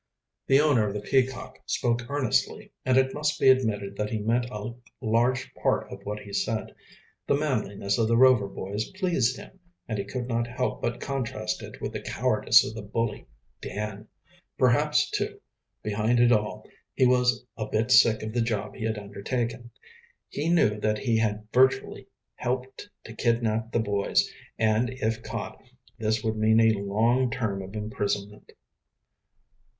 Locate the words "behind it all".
15.83-16.67